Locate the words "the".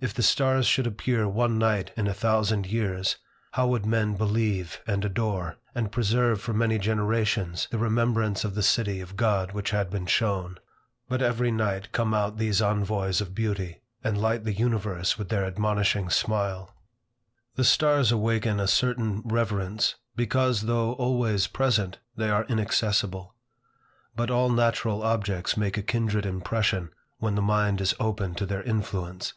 0.14-0.22, 7.72-7.78, 8.54-8.62, 14.44-14.52, 17.56-17.64, 27.34-27.42